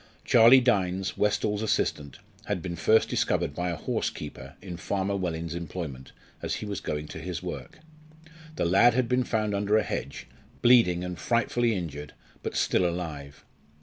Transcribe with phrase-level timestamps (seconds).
[0.25, 6.11] Charlie Dynes, Westall's assistant, had been first discovered by a horsekeeper in Farmer Wellin's employment
[6.41, 7.77] as he was going to his work.
[8.55, 10.25] The lad had been found under a hedge,
[10.63, 13.45] bleeding and frightfully injured, but still alive.